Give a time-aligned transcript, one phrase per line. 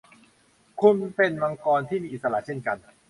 [0.81, 2.77] คุณเป็นมังกรที่มีอิสระเช่นกัน